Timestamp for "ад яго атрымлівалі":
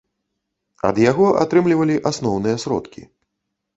0.87-1.99